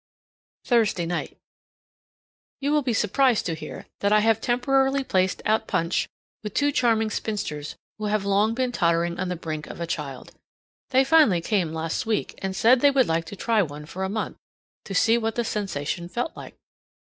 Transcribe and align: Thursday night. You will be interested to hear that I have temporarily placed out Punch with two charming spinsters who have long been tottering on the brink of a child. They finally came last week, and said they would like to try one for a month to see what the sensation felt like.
Thursday 0.65 1.05
night. 1.05 1.37
You 2.59 2.71
will 2.71 2.81
be 2.81 2.89
interested 2.89 3.45
to 3.45 3.53
hear 3.53 3.85
that 3.99 4.11
I 4.11 4.21
have 4.21 4.41
temporarily 4.41 5.03
placed 5.03 5.43
out 5.45 5.67
Punch 5.67 6.09
with 6.41 6.55
two 6.55 6.71
charming 6.71 7.11
spinsters 7.11 7.75
who 7.99 8.05
have 8.05 8.25
long 8.25 8.55
been 8.55 8.71
tottering 8.71 9.19
on 9.19 9.29
the 9.29 9.35
brink 9.35 9.67
of 9.67 9.79
a 9.79 9.85
child. 9.85 10.31
They 10.89 11.03
finally 11.03 11.39
came 11.39 11.71
last 11.71 12.07
week, 12.07 12.33
and 12.39 12.55
said 12.55 12.79
they 12.79 12.89
would 12.89 13.07
like 13.07 13.25
to 13.25 13.35
try 13.35 13.61
one 13.61 13.85
for 13.85 14.03
a 14.03 14.09
month 14.09 14.37
to 14.85 14.95
see 14.95 15.19
what 15.19 15.35
the 15.35 15.43
sensation 15.45 16.09
felt 16.09 16.35
like. 16.35 16.55